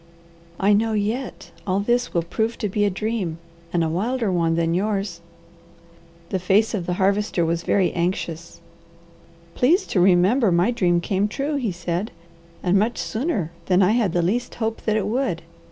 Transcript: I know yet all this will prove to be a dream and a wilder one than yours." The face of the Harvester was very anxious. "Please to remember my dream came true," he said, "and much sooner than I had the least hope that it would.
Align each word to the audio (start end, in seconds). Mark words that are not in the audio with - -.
I 0.59 0.73
know 0.73 0.93
yet 0.93 1.51
all 1.67 1.79
this 1.79 2.11
will 2.11 2.23
prove 2.23 2.57
to 2.57 2.67
be 2.67 2.85
a 2.85 2.89
dream 2.89 3.37
and 3.71 3.83
a 3.83 3.87
wilder 3.87 4.31
one 4.31 4.55
than 4.55 4.73
yours." 4.73 5.21
The 6.29 6.39
face 6.39 6.73
of 6.73 6.87
the 6.87 6.93
Harvester 6.93 7.45
was 7.45 7.61
very 7.61 7.91
anxious. 7.93 8.61
"Please 9.53 9.85
to 9.85 9.99
remember 9.99 10.51
my 10.51 10.71
dream 10.71 11.01
came 11.01 11.27
true," 11.27 11.55
he 11.57 11.71
said, 11.71 12.09
"and 12.63 12.79
much 12.79 12.97
sooner 12.97 13.51
than 13.67 13.83
I 13.83 13.91
had 13.91 14.13
the 14.13 14.23
least 14.23 14.55
hope 14.55 14.81
that 14.85 14.97
it 14.97 15.05
would. 15.05 15.43